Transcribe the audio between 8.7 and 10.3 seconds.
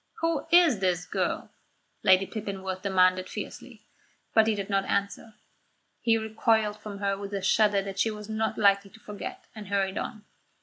to forget, and hurried on.